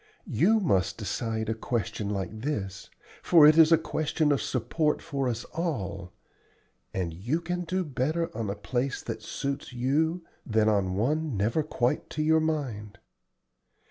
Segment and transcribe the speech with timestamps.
[0.31, 2.89] You must decide a question like this,
[3.21, 6.11] for it is a question of support for us all,
[6.91, 11.61] and you can do better on a place that suits you than on one never
[11.61, 12.97] quite to your mind.